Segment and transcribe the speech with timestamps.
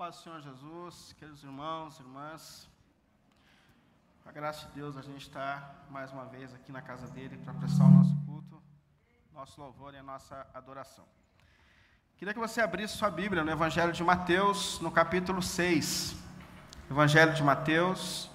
[0.00, 2.66] paz do Senhor Jesus, queridos irmãos, irmãs.
[4.22, 7.36] Com a graça de Deus, a gente está mais uma vez aqui na casa dele
[7.36, 8.62] para prestar o nosso culto,
[9.34, 11.04] nosso louvor e a nossa adoração.
[12.16, 16.16] Queria que você abrisse sua Bíblia no Evangelho de Mateus, no capítulo 6.
[16.90, 18.30] Evangelho de Mateus,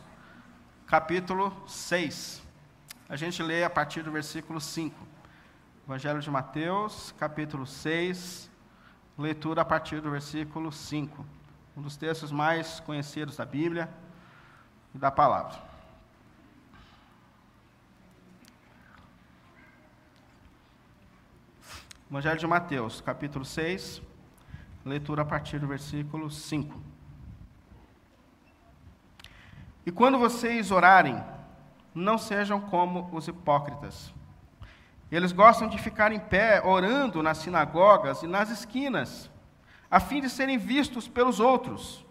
[0.86, 2.44] capítulo 6.
[3.10, 4.96] A gente lê a partir do versículo 5.
[5.88, 8.52] Evangelho de Mateus, capítulo 6,
[9.18, 11.26] leitura a partir do versículo 5
[11.76, 13.90] um dos textos mais conhecidos da Bíblia
[14.94, 15.58] e da palavra.
[22.10, 24.02] Evangelho de Mateus, capítulo 6,
[24.86, 26.82] leitura a partir do versículo 5.
[29.86, 31.22] E quando vocês orarem,
[31.94, 34.14] não sejam como os hipócritas.
[35.12, 39.30] Eles gostam de ficar em pé orando nas sinagogas e nas esquinas
[39.90, 42.06] a fim de serem vistos pelos outros.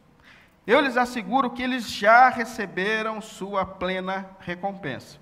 [0.66, 5.18] Eu lhes asseguro que eles já receberam sua plena recompensa.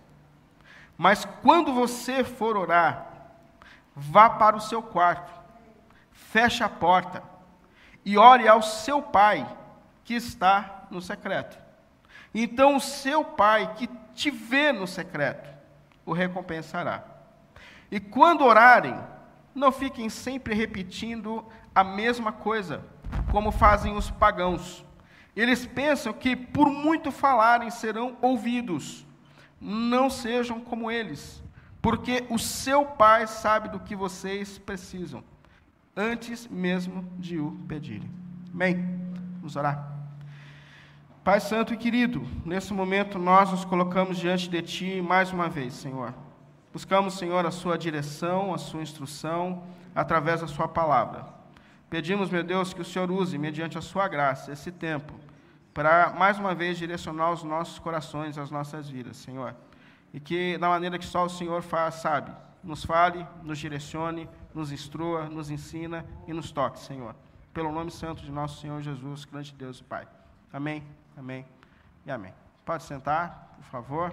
[0.96, 3.06] Mas quando você for orar,
[3.94, 5.32] vá para o seu quarto,
[6.12, 7.22] feche a porta
[8.04, 9.46] e ore ao seu pai
[10.04, 11.58] que está no secreto.
[12.34, 15.50] Então o seu pai que te vê no secreto
[16.04, 17.02] o recompensará.
[17.90, 18.98] E quando orarem,
[19.54, 22.84] não fiquem sempre repetindo a mesma coisa,
[23.30, 24.84] como fazem os pagãos.
[25.34, 29.06] Eles pensam que, por muito falarem, serão ouvidos.
[29.60, 31.42] Não sejam como eles,
[31.80, 35.22] porque o seu Pai sabe do que vocês precisam,
[35.96, 38.10] antes mesmo de o pedirem.
[38.52, 39.00] Amém?
[39.36, 39.90] Vamos orar.
[41.24, 45.74] Pai Santo e querido, nesse momento nós nos colocamos diante de Ti mais uma vez,
[45.74, 46.12] Senhor.
[46.72, 49.62] Buscamos, Senhor, a Sua direção, a Sua instrução,
[49.94, 51.41] através da Sua palavra.
[51.92, 55.12] Pedimos, meu Deus, que o Senhor use, mediante a sua graça, esse tempo,
[55.74, 59.54] para mais uma vez direcionar os nossos corações, as nossas vidas, Senhor.
[60.10, 62.32] E que, da maneira que só o Senhor faz, sabe,
[62.64, 67.14] nos fale, nos direcione, nos instrua, nos ensina e nos toque, Senhor.
[67.52, 70.08] Pelo nome santo de nosso Senhor Jesus, grande Deus e Pai.
[70.50, 70.82] Amém,
[71.14, 71.44] amém
[72.06, 72.32] e amém.
[72.64, 74.12] Pode sentar, por favor.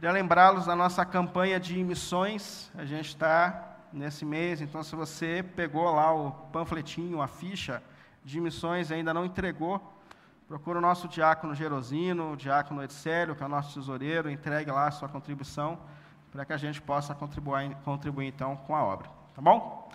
[0.00, 2.72] Queria lembrá-los da nossa campanha de missões.
[2.74, 7.82] A gente está nesse mês, então se você pegou lá o panfletinho, a ficha
[8.24, 9.78] de missões e ainda não entregou,
[10.48, 14.86] procura o nosso diácono Gerosino, o diácono Edsério, que é o nosso tesoureiro, entregue lá
[14.86, 15.78] a sua contribuição
[16.32, 19.10] para que a gente possa contribuir, contribuir então com a obra.
[19.34, 19.92] Tá bom?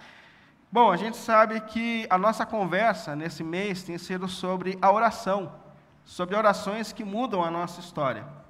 [0.72, 5.52] Bom, a gente sabe que a nossa conversa nesse mês tem sido sobre a oração,
[6.04, 8.45] sobre orações que mudam a nossa história.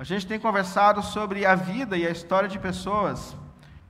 [0.00, 3.36] A gente tem conversado sobre a vida e a história de pessoas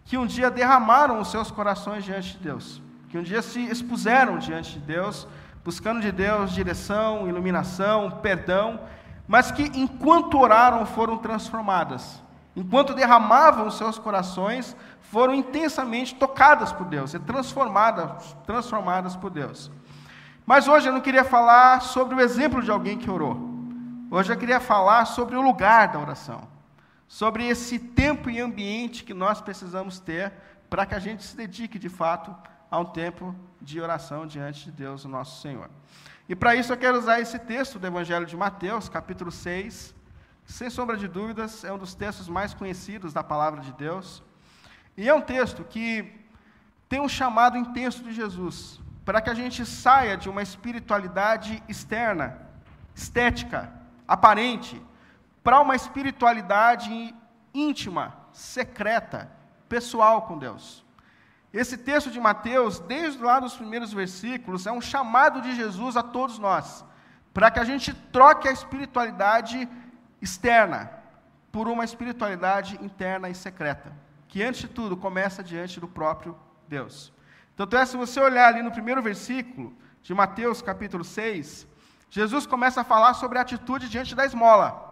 [0.04, 4.36] que um dia derramaram os seus corações diante de Deus, que um dia se expuseram
[4.36, 5.28] diante de Deus,
[5.64, 8.80] buscando de Deus direção, iluminação, perdão,
[9.28, 12.20] mas que enquanto oraram foram transformadas,
[12.56, 14.74] enquanto derramavam os seus corações,
[15.12, 19.70] foram intensamente tocadas por Deus e transformadas, transformadas por Deus.
[20.44, 23.49] Mas hoje eu não queria falar sobre o exemplo de alguém que orou.
[24.12, 26.48] Hoje eu queria falar sobre o lugar da oração,
[27.06, 30.32] sobre esse tempo e ambiente que nós precisamos ter
[30.68, 32.34] para que a gente se dedique de fato
[32.68, 33.32] a um tempo
[33.62, 35.70] de oração diante de Deus, o nosso Senhor.
[36.28, 39.94] E para isso eu quero usar esse texto do Evangelho de Mateus, capítulo 6,
[40.44, 44.24] que, sem sombra de dúvidas, é um dos textos mais conhecidos da palavra de Deus.
[44.96, 46.26] E é um texto que
[46.88, 52.38] tem um chamado intenso de Jesus, para que a gente saia de uma espiritualidade externa,
[52.92, 53.78] estética,
[54.10, 54.82] aparente,
[55.40, 57.14] para uma espiritualidade
[57.54, 59.30] íntima, secreta,
[59.68, 60.84] pessoal com Deus.
[61.52, 66.02] Esse texto de Mateus, desde lá nos primeiros versículos, é um chamado de Jesus a
[66.02, 66.84] todos nós,
[67.32, 69.68] para que a gente troque a espiritualidade
[70.20, 70.90] externa
[71.52, 73.92] por uma espiritualidade interna e secreta,
[74.26, 76.36] que antes de tudo começa diante do próprio
[76.66, 77.12] Deus.
[77.54, 79.72] Tanto é, se você olhar ali no primeiro versículo
[80.02, 81.69] de Mateus capítulo 6,
[82.10, 84.90] Jesus começa a falar sobre a atitude diante da esmola.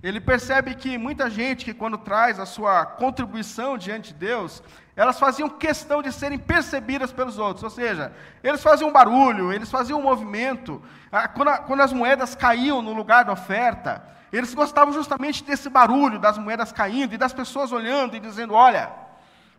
[0.00, 4.62] Ele percebe que muita gente que, quando traz a sua contribuição diante de Deus,
[4.94, 8.12] elas faziam questão de serem percebidas pelos outros, ou seja,
[8.42, 10.80] eles faziam barulho, eles faziam um movimento.
[11.10, 15.68] Ah, quando, a, quando as moedas caíam no lugar da oferta, eles gostavam justamente desse
[15.68, 18.92] barulho, das moedas caindo e das pessoas olhando e dizendo: Olha,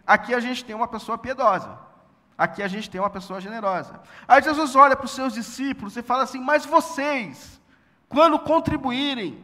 [0.08, 1.88] aqui a gente tem uma pessoa piedosa.
[2.39, 4.00] Aqui a gente tem uma pessoa generosa.
[4.25, 7.59] Aí Jesus olha para os seus discípulos e fala assim: Mas vocês,
[8.07, 9.44] quando contribuírem,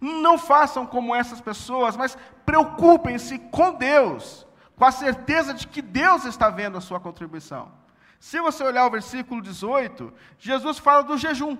[0.00, 4.44] não façam como essas pessoas, mas preocupem-se com Deus,
[4.76, 7.70] com a certeza de que Deus está vendo a sua contribuição.
[8.18, 11.56] Se você olhar o versículo 18, Jesus fala do jejum.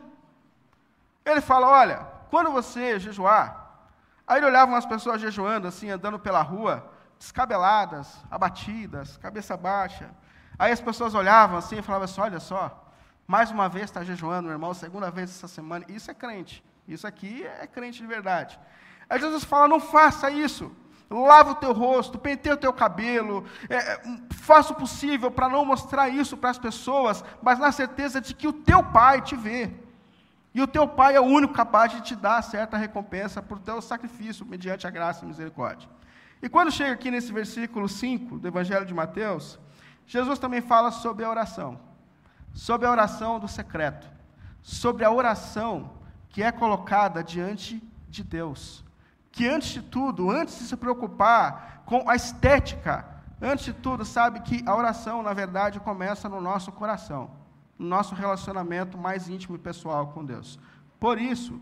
[1.24, 1.98] Ele fala: olha,
[2.30, 3.78] quando você jejuar,
[4.26, 6.84] aí ele olhava umas pessoas jejuando, assim, andando pela rua,
[7.16, 10.10] descabeladas, abatidas, cabeça baixa.
[10.58, 12.92] Aí as pessoas olhavam assim e falavam assim: olha só,
[13.26, 15.84] mais uma vez está jejuando, meu irmão, segunda vez essa semana.
[15.88, 16.64] Isso é crente.
[16.86, 18.58] Isso aqui é crente de verdade.
[19.08, 20.74] Aí Jesus fala: não faça isso
[21.10, 25.64] lava o teu rosto, penteia o teu cabelo, é, é faça o possível para não
[25.64, 29.70] mostrar isso para as pessoas, mas na certeza de que o teu pai te vê.
[30.54, 33.82] E o teu pai é o único capaz de te dar certa recompensa por teu
[33.82, 35.88] sacrifício, mediante a graça e misericórdia.
[36.40, 39.58] E quando chega aqui nesse versículo 5 do Evangelho de Mateus,
[40.06, 41.80] Jesus também fala sobre a oração,
[42.52, 44.08] sobre a oração do secreto,
[44.62, 45.90] sobre a oração
[46.28, 48.84] que é colocada diante de Deus
[49.34, 53.04] que antes de tudo, antes de se preocupar com a estética,
[53.42, 57.32] antes de tudo, sabe que a oração, na verdade, começa no nosso coração,
[57.76, 60.56] no nosso relacionamento mais íntimo e pessoal com Deus.
[61.00, 61.60] Por isso,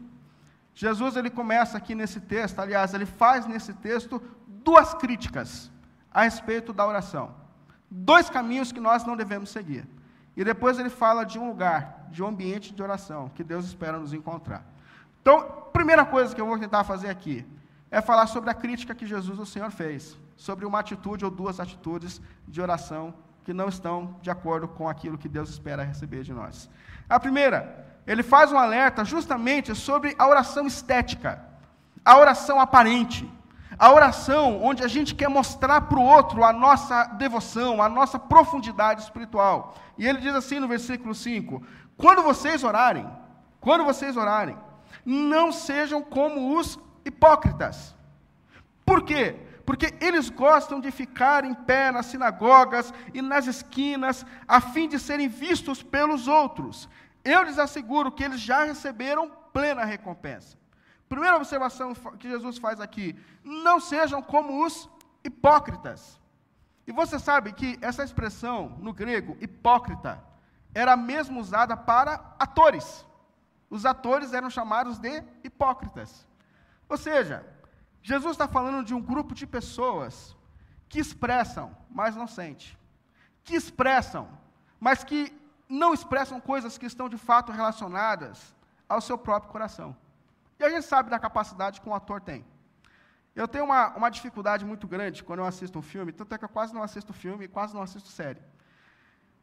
[0.74, 5.72] Jesus ele começa aqui nesse texto, aliás, ele faz nesse texto duas críticas
[6.12, 7.34] a respeito da oração.
[7.94, 9.86] Dois caminhos que nós não devemos seguir.
[10.34, 13.98] E depois ele fala de um lugar, de um ambiente de oração que Deus espera
[13.98, 14.64] nos encontrar.
[15.20, 17.46] Então, primeira coisa que eu vou tentar fazer aqui
[17.90, 21.60] é falar sobre a crítica que Jesus, o Senhor, fez, sobre uma atitude ou duas
[21.60, 22.18] atitudes
[22.48, 23.12] de oração
[23.44, 26.70] que não estão de acordo com aquilo que Deus espera receber de nós.
[27.10, 31.44] A primeira, ele faz um alerta justamente sobre a oração estética,
[32.02, 33.30] a oração aparente,
[33.82, 38.16] a oração onde a gente quer mostrar para o outro a nossa devoção, a nossa
[38.16, 39.74] profundidade espiritual.
[39.98, 41.60] E ele diz assim no versículo 5:
[41.96, 43.10] Quando vocês orarem,
[43.60, 44.56] quando vocês orarem,
[45.04, 47.92] não sejam como os hipócritas.
[48.86, 49.34] Por quê?
[49.66, 54.96] Porque eles gostam de ficar em pé nas sinagogas e nas esquinas, a fim de
[55.00, 56.88] serem vistos pelos outros.
[57.24, 60.61] Eu lhes asseguro que eles já receberam plena recompensa.
[61.12, 63.14] Primeira observação que Jesus faz aqui:
[63.44, 64.88] não sejam como os
[65.22, 66.18] hipócritas.
[66.86, 70.24] E você sabe que essa expressão no grego, hipócrita,
[70.74, 73.04] era mesmo usada para atores.
[73.68, 76.26] Os atores eram chamados de hipócritas.
[76.88, 77.44] Ou seja,
[78.02, 80.34] Jesus está falando de um grupo de pessoas
[80.88, 82.74] que expressam, mas não sentem.
[83.44, 84.26] Que expressam,
[84.80, 85.30] mas que
[85.68, 88.56] não expressam coisas que estão de fato relacionadas
[88.88, 89.94] ao seu próprio coração.
[90.62, 92.44] E a gente sabe da capacidade que um ator tem.
[93.34, 96.44] Eu tenho uma, uma dificuldade muito grande quando eu assisto um filme, tanto é que
[96.44, 98.40] eu quase não assisto filme e quase não assisto série.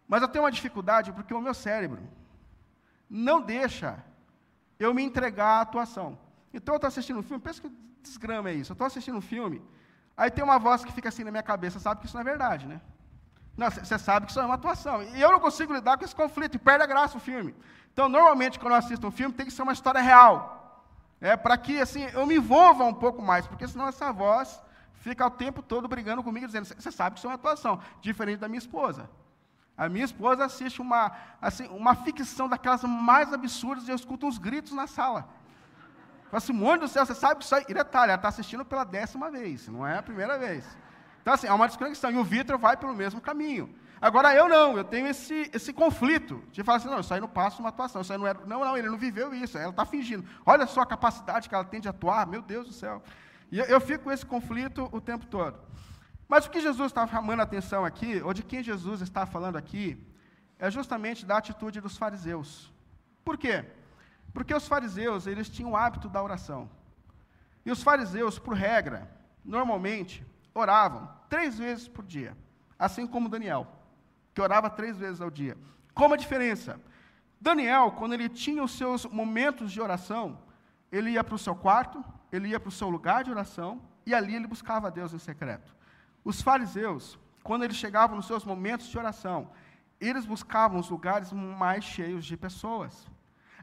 [0.07, 2.01] Mas eu tenho uma dificuldade porque o meu cérebro
[3.09, 4.01] não deixa
[4.79, 6.17] eu me entregar à atuação.
[6.53, 7.69] Então eu estou assistindo um filme, pensa que
[8.01, 8.71] desgrama é isso.
[8.71, 9.61] Eu estou assistindo um filme,
[10.15, 12.23] aí tem uma voz que fica assim na minha cabeça, sabe que isso não é
[12.23, 12.79] verdade, né?
[13.57, 15.03] Não, você sabe que isso é uma atuação.
[15.03, 17.53] E eu não consigo lidar com esse conflito, e perde a graça o filme.
[17.91, 20.58] Então, normalmente, quando eu assisto um filme, tem que ser uma história real.
[21.21, 24.61] É, para que assim, eu me envolva um pouco mais, porque senão essa voz
[24.93, 28.39] fica o tempo todo brigando comigo, dizendo, você sabe que isso é uma atuação, diferente
[28.39, 29.09] da minha esposa.
[29.77, 31.11] A minha esposa assiste uma,
[31.41, 35.29] assim, uma ficção daquelas mais absurdas e eu escuto uns gritos na sala.
[36.29, 37.63] Fala, assim, do céu, você sabe isso aí?
[37.67, 40.65] E detalhe, ela está assistindo pela décima vez, não é a primeira vez.
[41.21, 42.11] Então, assim, há uma desconexão.
[42.11, 43.73] E o Vitor vai pelo mesmo caminho.
[44.01, 47.27] Agora, eu não, eu tenho esse, esse conflito de falar assim, não, isso aí não
[47.27, 48.33] passa uma atuação, isso aí não é.
[48.45, 50.25] Não, não, ele não viveu isso, ela está fingindo.
[50.45, 53.03] Olha só a capacidade que ela tem de atuar, meu Deus do céu.
[53.51, 55.59] E eu, eu fico com esse conflito o tempo todo.
[56.29, 59.57] Mas o que Jesus está chamando a atenção aqui, ou de quem Jesus está falando
[59.57, 60.01] aqui,
[60.57, 62.71] é justamente da atitude dos fariseus.
[63.25, 63.65] Por quê?
[64.33, 66.69] Porque os fariseus, eles tinham o hábito da oração.
[67.65, 69.09] E os fariseus, por regra,
[69.43, 72.37] normalmente, oravam três vezes por dia.
[72.77, 73.67] Assim como Daniel,
[74.33, 75.57] que orava três vezes ao dia.
[75.93, 76.79] Como a diferença?
[77.41, 80.39] Daniel, quando ele tinha os seus momentos de oração,
[80.91, 84.13] ele ia para o seu quarto, ele ia para o seu lugar de oração, e
[84.13, 85.75] ali ele buscava a Deus em secreto.
[86.23, 89.51] Os fariseus, quando eles chegavam nos seus momentos de oração,
[89.99, 93.07] eles buscavam os lugares mais cheios de pessoas.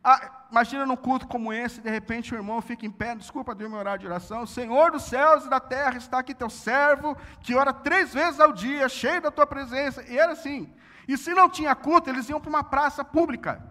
[0.02, 3.66] Ah, imagina num culto como esse, de repente o irmão fica em pé, desculpa de
[3.68, 7.54] meu horário de oração, Senhor dos céus e da terra, está aqui teu servo, que
[7.54, 10.02] ora três vezes ao dia, cheio da tua presença.
[10.08, 10.72] E era assim.
[11.08, 13.62] E se não tinha culto, eles iam para uma praça pública,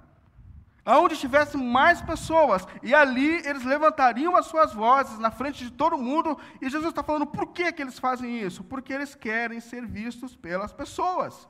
[0.86, 5.98] aonde tivesse mais pessoas, e ali eles levantariam as suas vozes na frente de todo
[5.98, 8.64] mundo, e Jesus está falando, por que, que eles fazem isso?
[8.64, 11.48] Porque eles querem ser vistos pelas pessoas.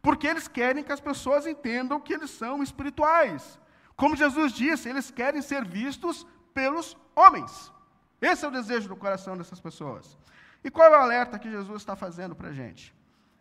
[0.00, 3.59] Porque eles querem que as pessoas entendam que eles são espirituais.
[4.00, 7.70] Como Jesus disse, eles querem ser vistos pelos homens.
[8.18, 10.16] Esse é o desejo do coração dessas pessoas.
[10.64, 12.94] E qual é o alerta que Jesus está fazendo para a gente?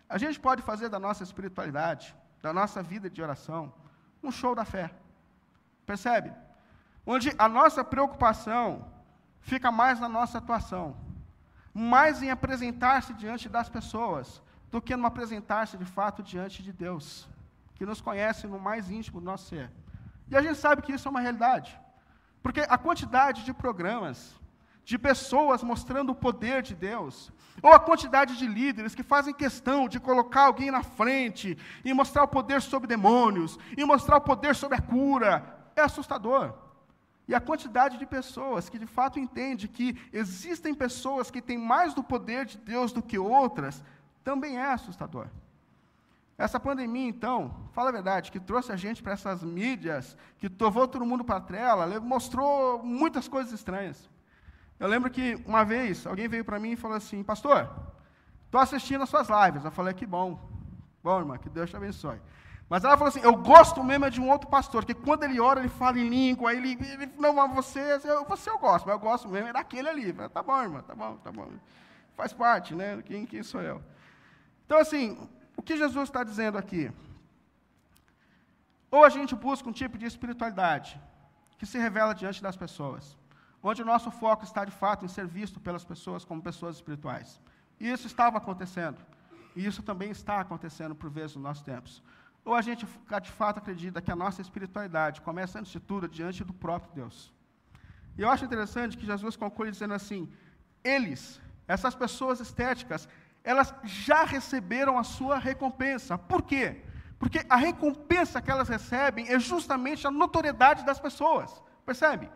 [0.09, 3.71] A gente pode fazer da nossa espiritualidade, da nossa vida de oração,
[4.21, 4.91] um show da fé.
[5.85, 6.33] Percebe?
[7.05, 8.85] Onde a nossa preocupação
[9.39, 10.97] fica mais na nossa atuação,
[11.73, 17.29] mais em apresentar-se diante das pessoas, do que no apresentar-se de fato diante de Deus,
[17.75, 19.71] que nos conhece no mais íntimo do nosso ser.
[20.31, 21.79] E a gente sabe que isso é uma realidade,
[22.43, 24.35] porque a quantidade de programas,
[24.85, 27.31] de pessoas mostrando o poder de Deus,
[27.61, 32.23] ou a quantidade de líderes que fazem questão de colocar alguém na frente e mostrar
[32.23, 36.53] o poder sobre demônios, e mostrar o poder sobre a cura, é assustador.
[37.27, 41.93] E a quantidade de pessoas que de fato entende que existem pessoas que têm mais
[41.93, 43.83] do poder de Deus do que outras,
[44.23, 45.27] também é assustador.
[46.39, 50.87] Essa pandemia, então, fala a verdade, que trouxe a gente para essas mídias, que levou
[50.87, 54.09] todo mundo para a tela, mostrou muitas coisas estranhas.
[54.79, 57.69] Eu lembro que uma vez alguém veio para mim e falou assim: Pastor,
[58.45, 59.65] estou assistindo as suas lives.
[59.65, 60.39] Eu falei: Que bom.
[61.03, 62.21] Bom, irmã, que Deus te abençoe.
[62.69, 65.41] Mas ela falou assim: Eu gosto mesmo é de um outro pastor, que quando ele
[65.41, 66.53] ora, ele fala em língua.
[66.53, 69.89] Ele, ele não, mas você, eu, você eu gosto, mas eu gosto mesmo é daquele
[69.89, 70.13] ali.
[70.13, 71.49] Falei, tá bom, irmã, tá bom, tá bom.
[72.15, 73.01] Faz parte, né?
[73.03, 73.83] Quem, quem sou eu?
[74.65, 75.17] Então, assim,
[75.59, 76.83] o que Jesus está dizendo aqui?
[78.95, 80.91] Ou a gente busca um tipo de espiritualidade
[81.57, 83.17] que se revela diante das pessoas,
[83.61, 87.29] onde o nosso foco está de fato em ser visto pelas pessoas como pessoas espirituais.
[87.79, 88.99] E isso estava acontecendo.
[89.55, 92.01] E isso também está acontecendo por vezes nos nossos tempos.
[92.45, 92.85] Ou a gente
[93.27, 97.17] de fato acredita que a nossa espiritualidade começa antes de tudo diante do próprio Deus.
[98.17, 100.21] E eu acho interessante que Jesus conclui dizendo assim:
[100.95, 103.09] eles, essas pessoas estéticas,
[103.43, 106.17] elas já receberam a sua recompensa.
[106.17, 106.81] Por quê?
[107.17, 111.61] Porque a recompensa que elas recebem é justamente a notoriedade das pessoas.
[111.85, 112.29] Percebe?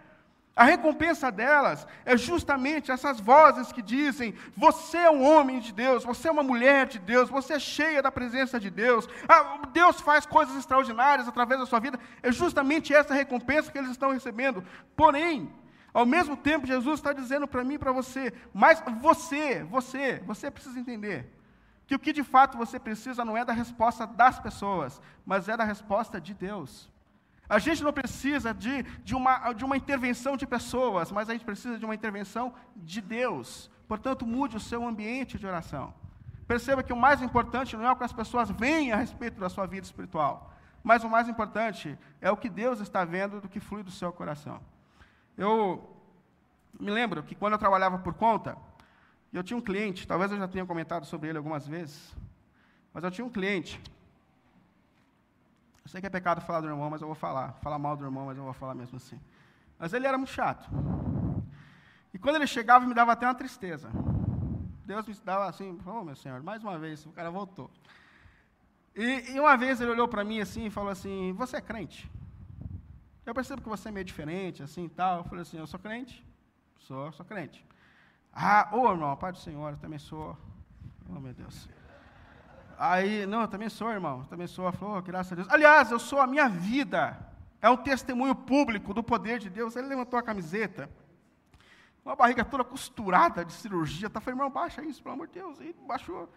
[0.55, 6.03] A recompensa delas é justamente essas vozes que dizem: você é um homem de Deus,
[6.03, 9.99] você é uma mulher de Deus, você é cheia da presença de Deus, ah, Deus
[9.99, 11.99] faz coisas extraordinárias através da sua vida.
[12.21, 14.63] É justamente essa recompensa que eles estão recebendo.
[14.95, 15.51] Porém,
[15.93, 20.49] ao mesmo tempo, Jesus está dizendo para mim e para você: mas você, você, você
[20.49, 21.29] precisa entender
[21.85, 25.55] que o que de fato você precisa não é da resposta das pessoas, mas é
[25.55, 26.89] da resposta de Deus.
[27.47, 31.45] A gente não precisa de, de, uma, de uma intervenção de pessoas, mas a gente
[31.45, 33.69] precisa de uma intervenção de Deus.
[33.87, 35.93] Portanto, mude o seu ambiente de oração.
[36.47, 39.49] Perceba que o mais importante não é o que as pessoas veem a respeito da
[39.49, 40.51] sua vida espiritual,
[40.83, 44.11] mas o mais importante é o que Deus está vendo do que flui do seu
[44.11, 44.59] coração.
[45.37, 45.89] Eu
[46.79, 48.57] me lembro que quando eu trabalhava por conta,
[49.31, 52.15] eu tinha um cliente, talvez eu já tenha comentado sobre ele algumas vezes,
[52.93, 53.81] mas eu tinha um cliente
[55.83, 57.53] eu sei que é pecado falar do irmão, mas eu vou falar.
[57.61, 59.19] Falar mal do irmão, mas eu vou falar mesmo assim.
[59.77, 60.69] Mas ele era muito chato.
[62.13, 63.89] E quando ele chegava, me dava até uma tristeza.
[64.85, 67.69] Deus me dava assim, oh meu Senhor, mais uma vez, o cara voltou.
[68.95, 72.09] E, e uma vez ele olhou para mim assim e falou assim, você é crente?
[73.25, 75.19] Eu percebo que você é meio diferente, assim e tal.
[75.19, 76.25] Eu falei assim, eu sou crente?
[76.79, 77.65] Sou, sou crente.
[78.33, 80.37] Ah, ô oh, irmão, Pai do Senhor, eu também sou.
[81.09, 81.69] Oh meu Deus.
[82.77, 84.69] Aí, não, eu também sou, irmão, eu também sou.
[84.73, 85.47] Falou, oh, graças a Deus.
[85.49, 87.17] Aliás, eu sou a minha vida.
[87.61, 89.75] É um testemunho público do poder de Deus.
[89.75, 90.89] Ele levantou a camiseta,
[92.03, 94.09] uma barriga toda costurada de cirurgia.
[94.09, 95.61] Tá, falei, irmão, baixa isso, pelo amor de Deus.
[95.61, 96.29] E baixou.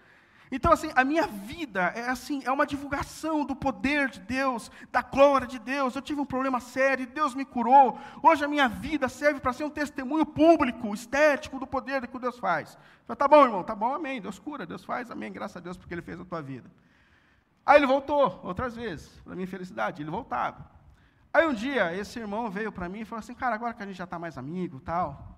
[0.50, 5.02] Então, assim, a minha vida é assim, é uma divulgação do poder de Deus, da
[5.02, 5.96] glória de Deus.
[5.96, 7.98] Eu tive um problema sério, Deus me curou.
[8.22, 12.38] Hoje a minha vida serve para ser um testemunho público, estético do poder que Deus
[12.38, 12.78] faz.
[13.06, 14.20] falei, tá bom, irmão, tá bom, amém.
[14.20, 15.32] Deus cura, Deus faz, amém.
[15.32, 16.70] Graças a Deus porque Ele fez a tua vida.
[17.66, 20.70] Aí ele voltou, outras vezes, para minha felicidade, ele voltava.
[21.34, 23.86] Aí um dia, esse irmão veio para mim e falou assim, cara, agora que a
[23.86, 25.36] gente já está mais amigo tal,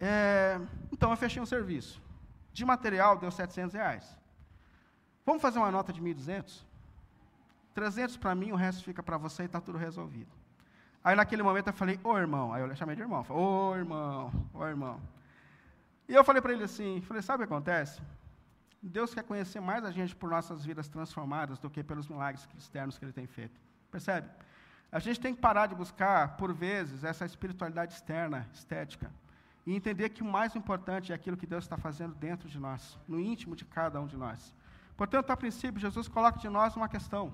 [0.00, 0.58] é,
[0.90, 2.00] então eu fechei um serviço.
[2.56, 4.16] De material deu 700 reais.
[5.26, 6.64] Vamos fazer uma nota de 1.200?
[7.74, 10.32] 300 para mim, o resto fica para você e está tudo resolvido.
[11.04, 14.32] Aí naquele momento eu falei, ô irmão, aí eu chamei de irmão, falei, ô irmão,
[14.54, 14.98] ô irmão.
[16.08, 18.00] E eu falei para ele assim, falei, sabe o que acontece?
[18.82, 22.96] Deus quer conhecer mais a gente por nossas vidas transformadas do que pelos milagres externos
[22.96, 23.60] que Ele tem feito.
[23.90, 24.30] Percebe?
[24.90, 29.10] A gente tem que parar de buscar, por vezes, essa espiritualidade externa, estética
[29.66, 32.96] e entender que o mais importante é aquilo que Deus está fazendo dentro de nós,
[33.08, 34.54] no íntimo de cada um de nós.
[34.96, 37.32] Portanto, a princípio, Jesus coloca de nós uma questão.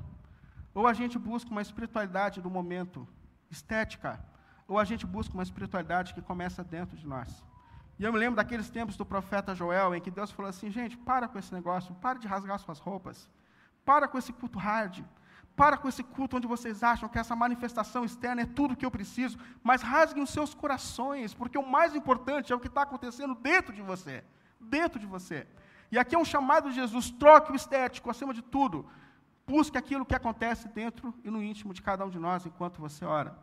[0.75, 3.07] Ou a gente busca uma espiritualidade do momento
[3.51, 4.19] estética,
[4.67, 7.45] ou a gente busca uma espiritualidade que começa dentro de nós.
[7.99, 10.97] E eu me lembro daqueles tempos do profeta Joel, em que Deus falou assim: gente,
[10.97, 13.29] para com esse negócio, para de rasgar suas roupas,
[13.85, 15.05] para com esse culto hard,
[15.55, 18.91] Para com esse culto onde vocês acham que essa manifestação externa é tudo que eu
[18.91, 23.35] preciso, mas rasguem os seus corações, porque o mais importante é o que está acontecendo
[23.35, 24.25] dentro de você.
[24.59, 25.47] Dentro de você.
[25.91, 28.87] E aqui é um chamado de Jesus: troque o estético acima de tudo.
[29.47, 33.05] Busque aquilo que acontece dentro e no íntimo de cada um de nós enquanto você
[33.05, 33.37] ora.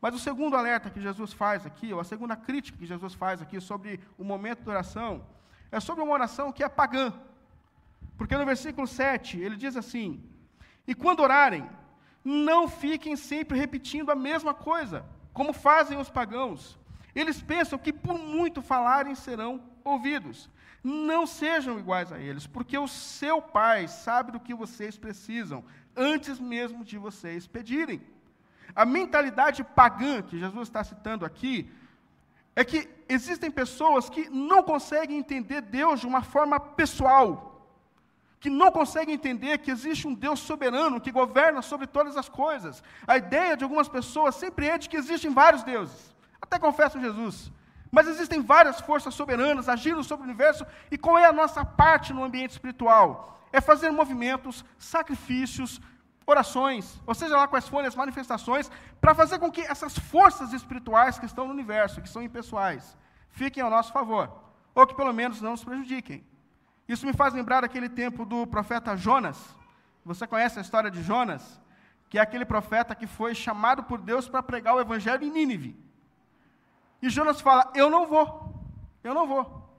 [0.00, 3.40] Mas o segundo alerta que Jesus faz aqui, ou a segunda crítica que Jesus faz
[3.40, 5.24] aqui sobre o momento de oração,
[5.70, 7.12] é sobre uma oração que é pagã.
[8.16, 10.20] Porque no versículo 7 ele diz assim:
[10.86, 11.68] E quando orarem,
[12.24, 16.78] não fiquem sempre repetindo a mesma coisa, como fazem os pagãos.
[17.14, 20.48] Eles pensam que por muito falarem serão ouvidos.
[20.82, 25.64] Não sejam iguais a eles, porque o seu Pai sabe do que vocês precisam,
[25.96, 28.00] antes mesmo de vocês pedirem.
[28.74, 31.70] A mentalidade pagã que Jesus está citando aqui
[32.56, 37.51] é que existem pessoas que não conseguem entender Deus de uma forma pessoal,
[38.42, 42.82] que não conseguem entender que existe um Deus soberano que governa sobre todas as coisas.
[43.06, 47.52] A ideia de algumas pessoas sempre é de que existem vários deuses, até confessam Jesus.
[47.88, 52.12] Mas existem várias forças soberanas agindo sobre o universo, e qual é a nossa parte
[52.12, 53.40] no ambiente espiritual?
[53.52, 55.80] É fazer movimentos, sacrifícios,
[56.26, 58.68] orações, ou seja lá quais forem as manifestações,
[59.00, 62.96] para fazer com que essas forças espirituais que estão no universo, que são impessoais,
[63.30, 64.28] fiquem ao nosso favor,
[64.74, 66.31] ou que pelo menos não nos prejudiquem.
[66.88, 69.38] Isso me faz lembrar aquele tempo do profeta Jonas.
[70.04, 71.60] Você conhece a história de Jonas?
[72.08, 75.76] Que é aquele profeta que foi chamado por Deus para pregar o evangelho em Nínive.
[77.00, 78.54] E Jonas fala: Eu não vou,
[79.02, 79.70] eu não vou.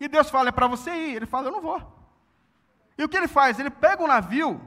[0.00, 1.16] E Deus fala: É para você ir.
[1.16, 1.80] Ele fala: Eu não vou.
[2.96, 3.58] E o que ele faz?
[3.58, 4.60] Ele pega um navio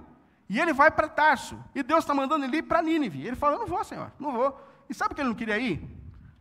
[0.49, 1.61] e ele vai para Tarso.
[1.73, 3.25] E Deus está mandando ele ir para Nínive.
[3.25, 4.61] Ele fala: Eu não vou, Senhor, não vou.
[4.89, 5.81] E sabe por que ele não queria ir?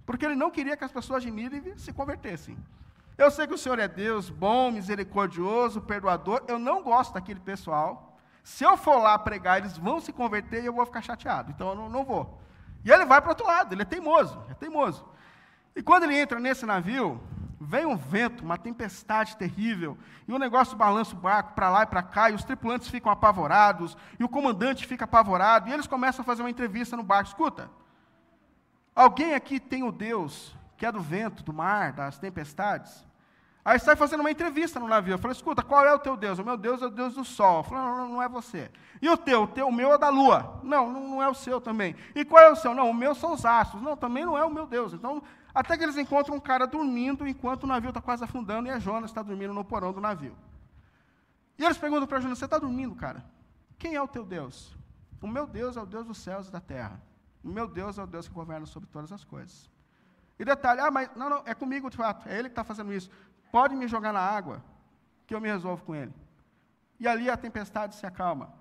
[0.04, 2.56] Porque ele não queria que as pessoas de Nínive se convertessem.
[3.18, 6.42] Eu sei que o Senhor é Deus bom, misericordioso, perdoador.
[6.46, 8.18] Eu não gosto daquele pessoal.
[8.44, 11.50] Se eu for lá pregar, eles vão se converter e eu vou ficar chateado.
[11.50, 12.40] Então eu não, não vou.
[12.84, 15.04] E ele vai para o outro lado, ele é teimoso, é teimoso.
[15.74, 17.20] E quando ele entra nesse navio,
[17.60, 19.98] vem um vento, uma tempestade terrível,
[20.28, 23.10] e o negócio balança o barco para lá e para cá, e os tripulantes ficam
[23.10, 27.28] apavorados, e o comandante fica apavorado, e eles começam a fazer uma entrevista no barco.
[27.28, 27.68] Escuta,
[28.94, 33.05] alguém aqui tem o Deus que é do vento, do mar, das tempestades?
[33.66, 35.14] Aí sai fazendo uma entrevista no navio.
[35.14, 36.38] Eu falei, escuta, qual é o teu Deus?
[36.38, 37.56] O meu Deus é o Deus do sol.
[37.56, 38.70] Eu falei, não, não, não é você.
[39.02, 39.42] E o teu?
[39.42, 40.60] O teu, o meu é da lua.
[40.62, 41.96] Não, não, não é o seu também.
[42.14, 42.72] E qual é o seu?
[42.72, 43.82] Não, o meu são os astros.
[43.82, 44.92] Não, também não é o meu Deus.
[44.92, 45.20] Então,
[45.52, 48.78] até que eles encontram um cara dormindo enquanto o navio está quase afundando e a
[48.78, 50.36] Jonas está dormindo no porão do navio.
[51.58, 53.24] E eles perguntam para Jonas: Você está dormindo, cara?
[53.76, 54.76] Quem é o teu Deus?
[55.20, 57.02] O meu Deus é o Deus dos céus e da terra.
[57.42, 59.68] O meu Deus é o Deus que governa sobre todas as coisas.
[60.38, 62.92] E detalhe: Ah, mas não, não, é comigo de fato, é ele que está fazendo
[62.92, 63.10] isso.
[63.50, 64.62] Pode me jogar na água,
[65.26, 66.14] que eu me resolvo com ele.
[66.98, 68.52] E ali a tempestade se acalma.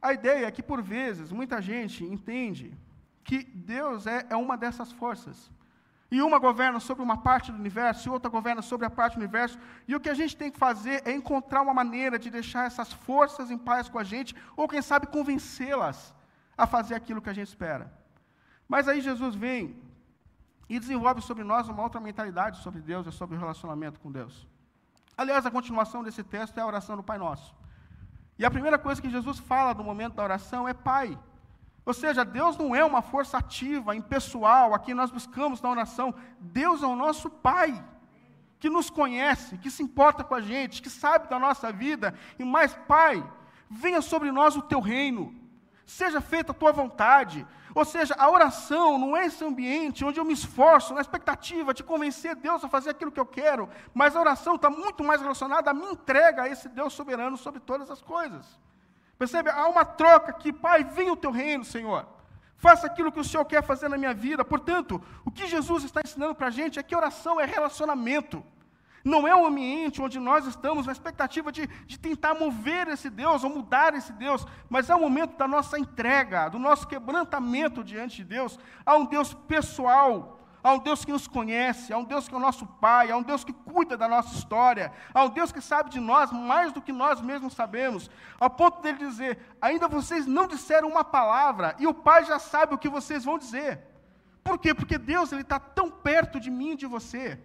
[0.00, 2.76] A ideia é que, por vezes, muita gente entende
[3.24, 5.50] que Deus é, é uma dessas forças.
[6.10, 9.18] E uma governa sobre uma parte do universo, e outra governa sobre a parte do
[9.18, 9.58] universo.
[9.86, 12.92] E o que a gente tem que fazer é encontrar uma maneira de deixar essas
[12.92, 16.14] forças em paz com a gente, ou quem sabe convencê-las
[16.56, 17.92] a fazer aquilo que a gente espera.
[18.66, 19.76] Mas aí Jesus vem
[20.68, 24.46] e desenvolve sobre nós uma outra mentalidade sobre Deus e sobre o relacionamento com Deus.
[25.16, 27.54] Aliás, a continuação desse texto é a oração do Pai Nosso.
[28.38, 31.18] E a primeira coisa que Jesus fala no momento da oração é Pai.
[31.84, 36.14] Ou seja, Deus não é uma força ativa, impessoal, a quem nós buscamos na oração.
[36.38, 37.82] Deus é o nosso Pai,
[38.60, 42.14] que nos conhece, que se importa com a gente, que sabe da nossa vida.
[42.38, 43.26] E mais, Pai,
[43.70, 45.34] venha sobre nós o teu reino,
[45.84, 47.46] seja feita a tua vontade.
[47.78, 51.84] Ou seja, a oração não é esse ambiente onde eu me esforço na expectativa de
[51.84, 55.70] convencer Deus a fazer aquilo que eu quero, mas a oração está muito mais relacionada
[55.70, 58.44] à minha entrega a esse Deus soberano sobre todas as coisas.
[59.16, 59.50] Percebe?
[59.50, 60.52] Há uma troca aqui.
[60.52, 62.04] Pai, venha o teu reino, Senhor.
[62.56, 64.44] Faça aquilo que o Senhor quer fazer na minha vida.
[64.44, 68.44] Portanto, o que Jesus está ensinando para a gente é que oração é relacionamento.
[69.04, 73.44] Não é um ambiente onde nós estamos na expectativa de, de tentar mover esse Deus
[73.44, 78.16] ou mudar esse Deus, mas é o momento da nossa entrega, do nosso quebrantamento diante
[78.16, 78.58] de Deus.
[78.84, 82.36] Há um Deus pessoal, Há um Deus que nos conhece, há um Deus que é
[82.36, 85.60] o nosso Pai, há um Deus que cuida da nossa história, há um Deus que
[85.60, 90.26] sabe de nós mais do que nós mesmos sabemos, ao ponto dele dizer: ainda vocês
[90.26, 93.80] não disseram uma palavra, e o Pai já sabe o que vocês vão dizer.
[94.42, 94.74] Por quê?
[94.74, 97.40] Porque Deus ele está tão perto de mim e de você.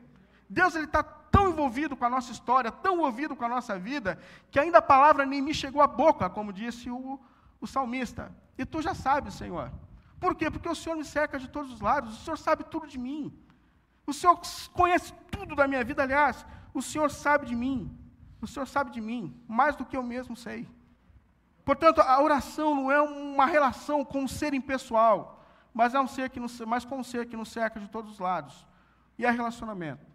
[0.53, 4.19] Deus ele está tão envolvido com a nossa história, tão envolvido com a nossa vida,
[4.51, 7.19] que ainda a palavra nem me chegou à boca, como disse o,
[7.59, 8.31] o salmista.
[8.55, 9.71] E tu já sabes, Senhor.
[10.19, 10.51] Por quê?
[10.51, 13.33] Porque o Senhor me cerca de todos os lados, o Senhor sabe tudo de mim.
[14.05, 14.39] O Senhor
[14.73, 17.97] conhece tudo da minha vida, aliás, o Senhor sabe de mim.
[18.39, 20.69] O Senhor sabe de mim mais do que eu mesmo sei.
[21.65, 26.29] Portanto, a oração não é uma relação com um ser impessoal, mas é um ser
[26.29, 28.67] que nos, mas com um ser que nos cerca de todos os lados.
[29.17, 30.12] E é relacionamento.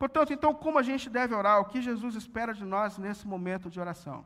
[0.00, 1.60] Portanto, então, como a gente deve orar?
[1.60, 4.24] O que Jesus espera de nós nesse momento de oração?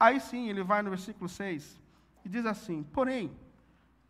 [0.00, 1.78] Aí sim, ele vai no versículo 6
[2.24, 3.30] e diz assim: Porém,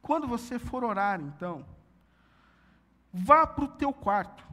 [0.00, 1.66] quando você for orar, então,
[3.12, 4.46] vá para o teu quarto,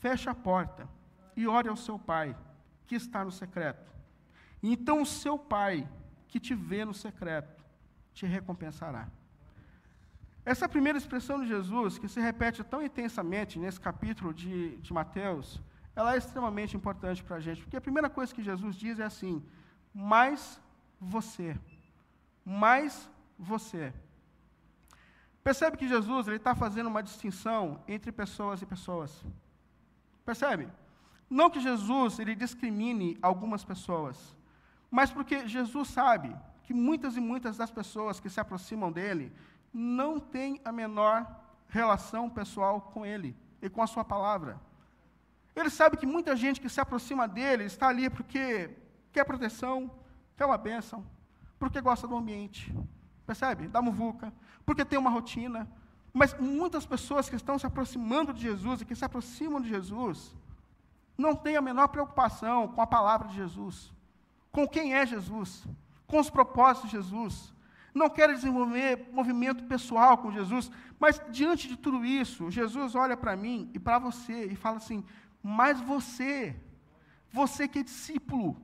[0.00, 0.88] feche a porta
[1.36, 2.36] e ore ao seu pai,
[2.84, 3.88] que está no secreto.
[4.60, 5.88] E então o seu pai,
[6.26, 7.64] que te vê no secreto,
[8.12, 9.06] te recompensará.
[10.44, 15.62] Essa primeira expressão de Jesus, que se repete tão intensamente nesse capítulo de, de Mateus,
[15.98, 19.04] ela é extremamente importante para a gente, porque a primeira coisa que Jesus diz é
[19.04, 19.44] assim:
[19.92, 20.60] mais
[21.14, 21.58] você,
[22.44, 23.92] mais você.
[25.42, 29.24] Percebe que Jesus ele está fazendo uma distinção entre pessoas e pessoas.
[30.24, 30.68] Percebe?
[31.28, 34.36] Não que Jesus ele discrimine algumas pessoas,
[34.88, 36.30] mas porque Jesus sabe
[36.62, 39.32] que muitas e muitas das pessoas que se aproximam dele
[39.72, 41.26] não têm a menor
[41.66, 44.67] relação pessoal com ele e com a sua palavra.
[45.58, 48.70] Ele sabe que muita gente que se aproxima dele está ali porque
[49.12, 49.90] quer proteção,
[50.36, 51.04] quer uma bênção,
[51.58, 52.74] porque gosta do ambiente,
[53.26, 53.68] percebe?
[53.68, 54.32] Da muvuca,
[54.64, 55.68] porque tem uma rotina.
[56.12, 60.34] Mas muitas pessoas que estão se aproximando de Jesus e que se aproximam de Jesus,
[61.16, 63.92] não têm a menor preocupação com a palavra de Jesus
[64.58, 65.64] com quem é Jesus,
[66.06, 67.54] com os propósitos de Jesus.
[67.94, 73.36] Não quer desenvolver movimento pessoal com Jesus, mas diante de tudo isso, Jesus olha para
[73.36, 75.04] mim e para você e fala assim:
[75.42, 76.56] Mas você,
[77.32, 78.56] você que é discípulo,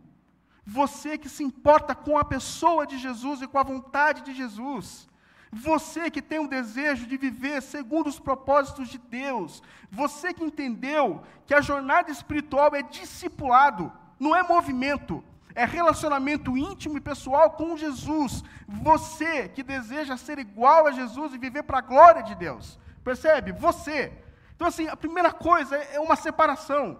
[0.66, 5.08] você que se importa com a pessoa de Jesus e com a vontade de Jesus,
[5.52, 11.22] você que tem o desejo de viver segundo os propósitos de Deus, você que entendeu
[11.46, 15.22] que a jornada espiritual é discipulado, não é movimento,
[15.54, 18.42] é relacionamento íntimo e pessoal com Jesus.
[18.66, 22.78] Você que deseja ser igual a Jesus e viver para a glória de Deus.
[23.04, 23.52] Percebe?
[23.52, 24.12] Você.
[24.54, 26.98] Então, assim, a primeira coisa é uma separação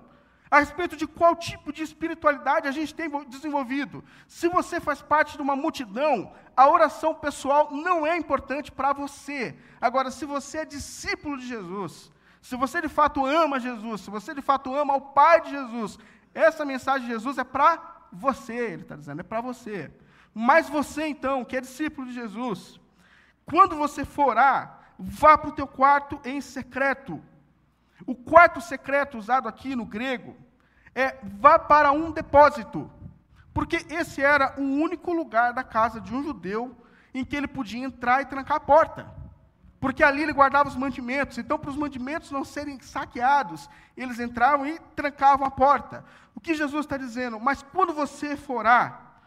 [0.55, 4.05] a respeito de qual tipo de espiritualidade a gente tem desenvolvido.
[4.29, 9.57] Se você faz parte de uma multidão, a oração pessoal não é importante para você.
[9.81, 14.33] Agora, se você é discípulo de Jesus, se você de fato ama Jesus, se você
[14.33, 15.99] de fato ama o Pai de Jesus,
[16.33, 19.91] essa mensagem de Jesus é para você, ele está dizendo, é para você.
[20.33, 22.79] Mas você, então, que é discípulo de Jesus,
[23.45, 27.21] quando você for orar, vá para o teu quarto em secreto.
[28.07, 30.37] O quarto secreto usado aqui no grego
[30.95, 32.91] é vá para um depósito,
[33.53, 36.77] porque esse era o único lugar da casa de um judeu
[37.13, 39.25] em que ele podia entrar e trancar a porta.
[39.79, 41.37] Porque ali ele guardava os mantimentos.
[41.37, 46.05] Então, para os mantimentos não serem saqueados, eles entravam e trancavam a porta.
[46.35, 47.39] O que Jesus está dizendo?
[47.39, 49.21] Mas quando você forar,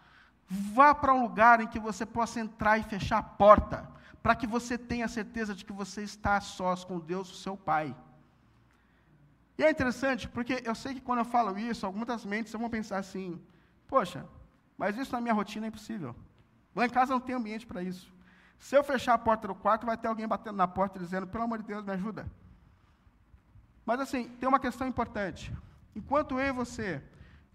[0.50, 3.88] vá para um lugar em que você possa entrar e fechar a porta,
[4.22, 7.56] para que você tenha certeza de que você está a sós com Deus, o seu
[7.56, 7.96] Pai.
[9.58, 12.98] E é interessante, porque eu sei que quando eu falo isso, algumas mentes vão pensar
[12.98, 13.42] assim:
[13.88, 14.26] poxa,
[14.78, 16.16] mas isso na minha rotina é impossível.
[16.76, 18.14] Lá em casa não tem ambiente para isso.
[18.60, 21.44] Se eu fechar a porta do quarto, vai ter alguém batendo na porta dizendo: pelo
[21.44, 22.28] amor de Deus, me ajuda.
[23.86, 25.52] Mas assim, tem uma questão importante.
[25.96, 27.02] Enquanto eu e você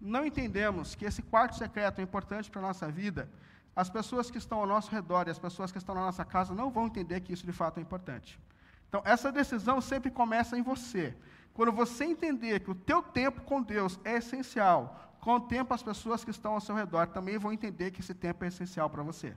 [0.01, 3.29] não entendemos que esse quarto secreto é importante para a nossa vida,
[3.75, 6.53] as pessoas que estão ao nosso redor e as pessoas que estão na nossa casa
[6.53, 8.39] não vão entender que isso de fato é importante.
[8.89, 11.15] Então, essa decisão sempre começa em você.
[11.53, 15.83] Quando você entender que o teu tempo com Deus é essencial, com o tempo as
[15.83, 19.03] pessoas que estão ao seu redor também vão entender que esse tempo é essencial para
[19.03, 19.35] você.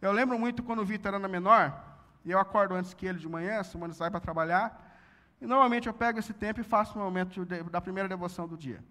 [0.00, 1.82] Eu lembro muito quando o Vitor era menor,
[2.24, 4.98] e eu acordo antes que ele de manhã, Simone sai para trabalhar,
[5.40, 8.56] e normalmente eu pego esse tempo e faço o momento de, da primeira devoção do
[8.56, 8.84] dia.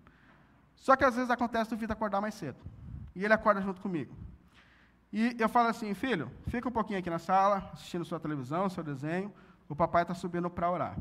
[0.75, 2.57] Só que às vezes acontece do Vitor acordar mais cedo.
[3.15, 4.15] E ele acorda junto comigo.
[5.11, 8.83] E eu falo assim, filho, fica um pouquinho aqui na sala, assistindo sua televisão, seu
[8.83, 9.33] desenho,
[9.67, 10.95] o papai está subindo para orar.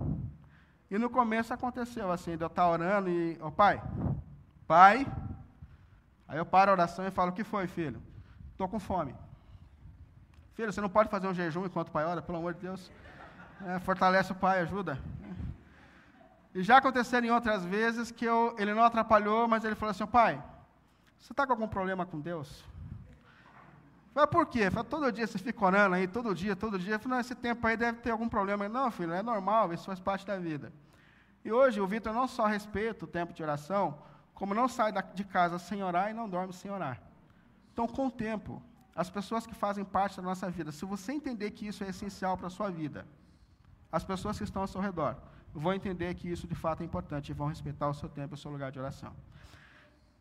[0.90, 3.82] E no começo aconteceu assim, de eu estar orando e, ô oh, pai,
[4.66, 5.06] pai,
[6.26, 8.02] aí eu paro a oração e falo, o que foi, filho?
[8.52, 9.14] Estou com fome.
[10.54, 12.90] Filho, você não pode fazer um jejum enquanto o pai ora, pelo amor de Deus.
[13.66, 14.98] É, fortalece o pai, ajuda.
[16.54, 20.06] E já aconteceram em outras vezes que eu, ele não atrapalhou, mas ele falou assim:
[20.06, 20.42] pai,
[21.18, 22.64] você está com algum problema com Deus?
[24.18, 24.68] Falei, por quê?
[24.68, 26.98] Falei, todo dia você fica orando aí, todo dia, todo dia.
[26.98, 28.68] Falei, não, esse tempo aí deve ter algum problema.
[28.68, 30.72] não, filho, é normal, isso faz parte da vida.
[31.44, 33.96] E hoje o Vitor não só respeita o tempo de oração,
[34.34, 37.00] como não sai de casa sem orar e não dorme sem orar.
[37.72, 38.60] Então, com o tempo,
[38.92, 42.36] as pessoas que fazem parte da nossa vida, se você entender que isso é essencial
[42.36, 43.06] para a sua vida,
[43.92, 45.16] as pessoas que estão ao seu redor
[45.54, 48.36] vão entender que isso de fato é importante e vão respeitar o seu tempo e
[48.36, 49.14] o seu lugar de oração.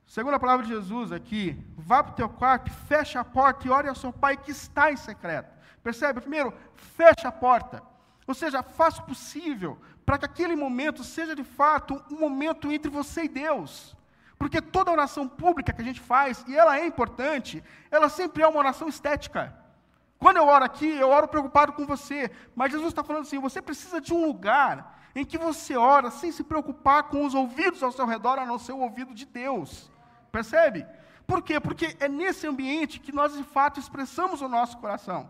[0.07, 3.69] Segundo a palavra de Jesus aqui, vá para o teu quarto, fecha a porta e
[3.69, 5.53] ore ao seu pai que está em secreto.
[5.83, 6.21] Percebe?
[6.21, 7.83] Primeiro, fecha a porta.
[8.25, 12.89] Ou seja, faça o possível para que aquele momento seja de fato um momento entre
[12.89, 13.97] você e Deus.
[14.39, 18.47] Porque toda oração pública que a gente faz, e ela é importante, ela sempre é
[18.47, 19.53] uma oração estética.
[20.17, 22.31] Quando eu oro aqui, eu oro preocupado com você.
[22.55, 26.31] Mas Jesus está falando assim: você precisa de um lugar em que você ora sem
[26.31, 29.91] se preocupar com os ouvidos ao seu redor, a não ser o ouvido de Deus.
[30.31, 30.85] Percebe?
[31.25, 31.59] Por quê?
[31.59, 35.29] Porque é nesse ambiente que nós de fato expressamos o nosso coração.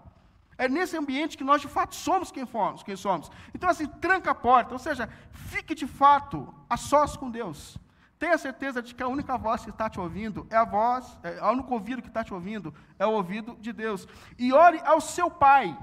[0.58, 3.30] É nesse ambiente que nós de fato somos quem, fomos, quem somos.
[3.54, 7.78] Então, assim, tranca a porta, ou seja, fique de fato a sós com Deus.
[8.18, 11.40] Tenha certeza de que a única voz que está te ouvindo é a voz, é,
[11.44, 14.08] o único ouvido que está te ouvindo é o ouvido de Deus.
[14.40, 15.78] E ore ao seu Pai.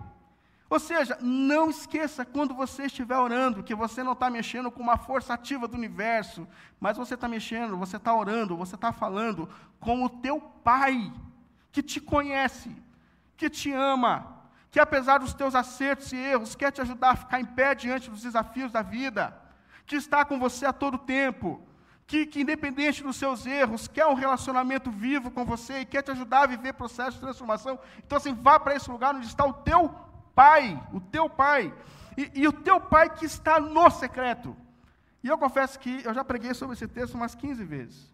[0.69, 4.97] Ou seja, não esqueça quando você estiver orando que você não está mexendo com uma
[4.97, 6.49] força ativa do universo,
[6.81, 9.49] mas você está mexendo, você está orando, você está falando
[9.79, 11.13] com o teu Pai,
[11.71, 12.75] que te conhece,
[13.37, 17.39] que te ama, que apesar dos teus acertos e erros, quer te ajudar a ficar
[17.39, 19.37] em pé diante dos desafios da vida,
[19.87, 21.61] que está com você a todo tempo,
[22.07, 26.11] que, que independente dos seus erros, quer um relacionamento vivo com você e quer te
[26.11, 27.79] ajudar a viver processo de transformação.
[27.99, 29.95] Então, assim, vá para esse lugar onde está o teu
[30.35, 31.73] pai, o teu pai,
[32.17, 34.57] e, e, o teu pai que está no secreto.
[35.23, 38.13] E eu confesso que eu já preguei sobre esse texto umas 15 vezes,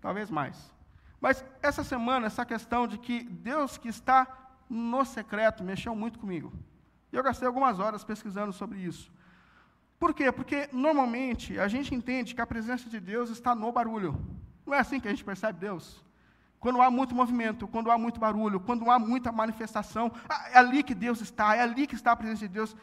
[0.00, 0.72] talvez mais.
[1.20, 4.26] Mas essa semana, essa questão de que Deus que está
[4.70, 6.52] no secreto mexeu muito comigo.
[7.12, 9.10] E eu gastei algumas horas pesquisando sobre isso.
[9.98, 10.30] Por quê?
[10.30, 14.16] Porque normalmente a gente entende que a presença de Deus está no barulho.
[14.64, 16.04] Não é assim que a gente percebe Deus.
[16.60, 20.12] Quando há muito movimento, quando há muito barulho, quando há muita manifestação,
[20.52, 22.76] é ali que Deus está, é ali que está a presença de Deus.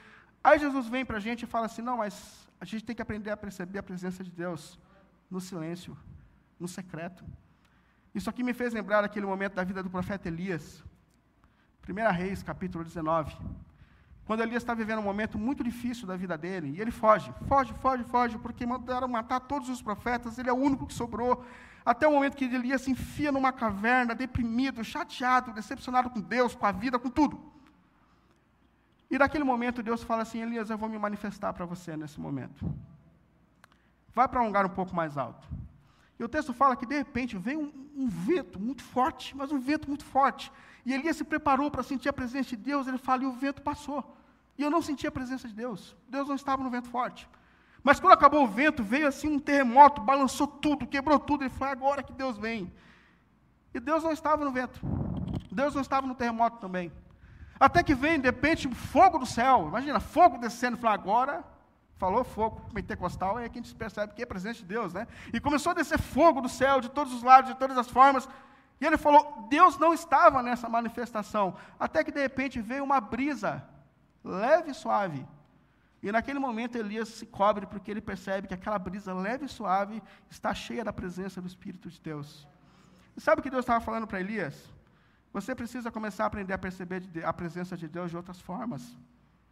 [0.43, 3.01] Aí Jesus vem para a gente e fala assim: não, mas a gente tem que
[3.01, 4.79] aprender a perceber a presença de Deus
[5.29, 5.97] no silêncio,
[6.59, 7.25] no secreto.
[8.13, 10.83] Isso aqui me fez lembrar aquele momento da vida do profeta Elias.
[11.87, 13.35] 1 Reis, capítulo 19.
[14.25, 17.73] Quando Elias está vivendo um momento muito difícil da vida dele, e ele foge, foge,
[17.73, 21.45] foge, foge, porque mandaram matar todos os profetas, ele é o único que sobrou.
[21.85, 26.65] Até o momento que Elias se enfia numa caverna, deprimido, chateado, decepcionado com Deus, com
[26.65, 27.53] a vida, com tudo.
[29.09, 32.73] E naquele momento Deus fala assim: Elias, eu vou me manifestar para você nesse momento.
[34.13, 35.47] Vai para um lugar um pouco mais alto.
[36.17, 39.59] E o texto fala que de repente veio um, um vento muito forte, mas um
[39.59, 40.51] vento muito forte.
[40.85, 43.61] E Elias se preparou para sentir a presença de Deus, ele fala, e o vento
[43.61, 44.15] passou.
[44.57, 45.95] E eu não senti a presença de Deus.
[46.07, 47.27] Deus não estava no vento forte.
[47.85, 51.43] Mas quando acabou o vento, veio assim um terremoto, balançou tudo, quebrou tudo.
[51.43, 52.73] Ele foi agora que Deus vem.
[53.71, 54.79] E Deus não estava no vento.
[55.51, 56.91] Deus não estava no terremoto também.
[57.59, 59.67] Até que vem, de repente, fogo do céu.
[59.67, 60.77] Imagina, fogo descendo.
[60.77, 61.43] Falei, agora,
[61.97, 65.07] falou fogo pentecostal, é que a gente percebe que é presença de Deus, né?
[65.31, 68.27] E começou a descer fogo do céu, de todos os lados, de todas as formas.
[68.81, 71.55] E ele falou, Deus não estava nessa manifestação.
[71.79, 73.63] Até que, de repente, veio uma brisa,
[74.23, 75.23] leve e suave.
[76.05, 80.03] E naquele momento Elias se cobre porque ele percebe que aquela brisa leve e suave
[80.29, 82.47] está cheia da presença do Espírito de Deus.
[83.17, 84.71] E sabe o que Deus estava falando para Elias?
[85.33, 88.95] Você precisa começar a aprender a perceber a presença de Deus de outras formas,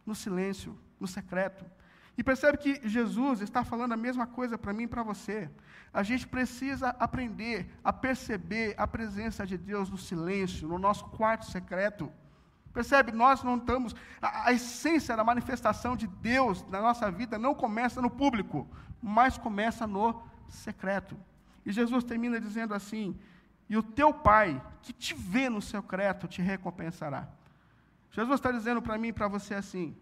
[0.06, 1.64] no silêncio, no secreto.
[2.16, 5.50] E percebe que Jesus está falando a mesma coisa para mim e para você.
[5.92, 11.46] A gente precisa aprender a perceber a presença de Deus no silêncio, no nosso quarto
[11.46, 12.12] secreto.
[12.74, 13.12] Percebe?
[13.12, 13.94] Nós não estamos.
[14.20, 18.68] A, a, essência da manifestação de Deus na nossa vida não começa no público,
[19.00, 21.16] mas começa no secreto.
[21.64, 23.16] E Jesus termina dizendo assim:
[23.68, 27.28] E o teu Pai, que te vê no secreto, te recompensará.
[28.10, 29.96] Jesus está dizendo para mim e para você assim: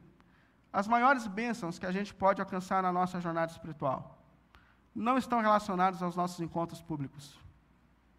[0.72, 4.18] as maiores bênçãos que a gente pode alcançar na nossa jornada espiritual
[4.94, 7.38] não estão relacionadas aos nossos encontros públicos,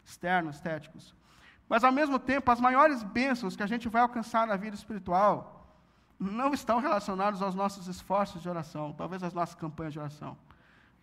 [0.06, 1.16] externos, estéticos
[1.74, 5.66] mas, ao mesmo tempo, as maiores bênçãos que a gente vai alcançar na vida espiritual
[6.20, 10.38] não estão relacionadas aos nossos esforços de oração, talvez às nossas campanhas de oração.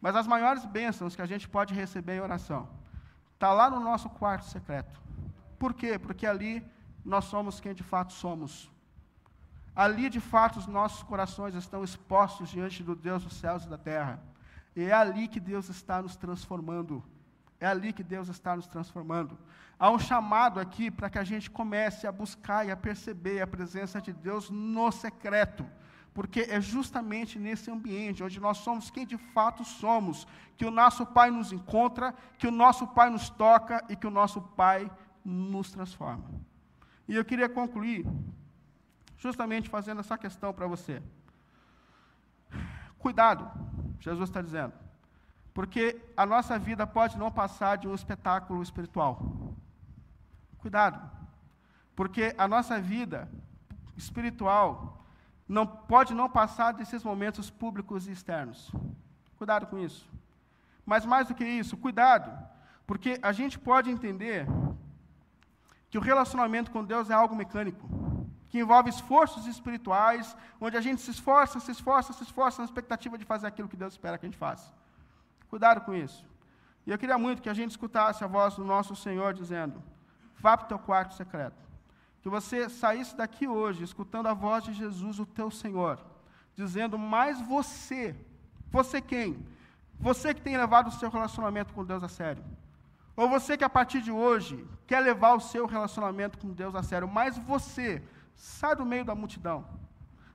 [0.01, 2.69] Mas as maiores bênçãos que a gente pode receber em oração
[3.35, 4.97] está lá no nosso quarto secreto.
[5.59, 5.99] Por quê?
[5.99, 6.65] Porque ali
[7.05, 8.71] nós somos quem de fato somos.
[9.75, 13.77] Ali, de fato, os nossos corações estão expostos diante do Deus dos céus e da
[13.77, 14.23] terra.
[14.77, 17.03] E é ali que Deus está nos transformando.
[17.61, 19.39] É ali que Deus está nos transformando.
[19.79, 23.47] Há um chamado aqui para que a gente comece a buscar e a perceber a
[23.47, 25.67] presença de Deus no secreto.
[26.15, 31.07] Porque é justamente nesse ambiente onde nós somos quem de fato somos, que o nosso
[31.07, 34.91] Pai nos encontra, que o nosso Pai nos toca e que o nosso Pai
[35.25, 36.25] nos transforma.
[37.07, 38.07] E eu queria concluir
[39.19, 41.03] justamente fazendo essa questão para você.
[42.99, 43.51] Cuidado,
[44.01, 44.73] Jesus está dizendo.
[45.53, 49.55] Porque a nossa vida pode não passar de um espetáculo espiritual.
[50.59, 51.01] Cuidado.
[51.97, 53.29] Porque a nossa vida
[53.97, 55.05] espiritual
[55.49, 58.71] não pode não passar desses momentos públicos e externos.
[59.37, 60.09] Cuidado com isso.
[60.87, 62.31] Mas mais do que isso, cuidado,
[62.87, 64.47] porque a gente pode entender
[65.91, 67.89] que o relacionamento com Deus é algo mecânico,
[68.49, 73.19] que envolve esforços espirituais, onde a gente se esforça, se esforça, se esforça na expectativa
[73.19, 74.73] de fazer aquilo que Deus espera que a gente faça.
[75.51, 76.25] Cuidado com isso.
[76.87, 79.83] E eu queria muito que a gente escutasse a voz do nosso Senhor dizendo:
[80.39, 81.61] vá para o teu quarto secreto.
[82.23, 85.99] Que você saísse daqui hoje escutando a voz de Jesus, o teu Senhor,
[86.55, 88.17] dizendo: Mas você,
[88.71, 89.45] você quem?
[89.99, 92.45] Você que tem levado o seu relacionamento com Deus a sério.
[93.17, 96.83] Ou você que a partir de hoje quer levar o seu relacionamento com Deus a
[96.83, 98.03] sério, mas você
[98.35, 99.67] sai do meio da multidão.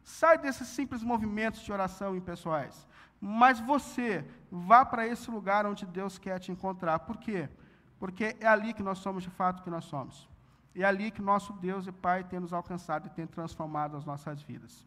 [0.04, 2.88] Sai desses simples movimentos de oração impessoais.
[3.28, 7.00] Mas você vá para esse lugar onde Deus quer te encontrar.
[7.00, 7.50] Por quê?
[7.98, 10.30] Porque é ali que nós somos de fato que nós somos.
[10.76, 14.44] É ali que nosso Deus e Pai tem nos alcançado e tem transformado as nossas
[14.44, 14.86] vidas.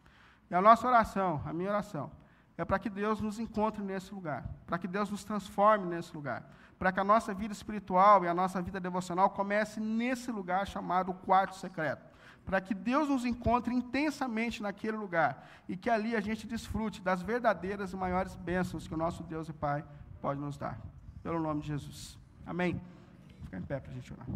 [0.49, 2.13] E a nossa oração, a minha oração,
[2.57, 6.49] é para que Deus nos encontre nesse lugar, para que Deus nos transforme nesse lugar,
[6.79, 11.13] para que a nossa vida espiritual e a nossa vida devocional comece nesse lugar chamado
[11.13, 12.08] quarto secreto,
[12.49, 17.21] para que Deus nos encontre intensamente naquele lugar e que ali a gente desfrute das
[17.21, 19.85] verdadeiras e maiores bênçãos que o nosso Deus e Pai
[20.19, 20.81] pode nos dar.
[21.23, 22.19] Pelo nome de Jesus.
[22.47, 22.81] Amém.
[23.45, 24.27] Fica em pé para a gente orar.